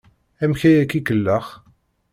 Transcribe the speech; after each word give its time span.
Amek 0.43 0.61
ay 0.69 0.75
ak-ikellex? 0.81 1.47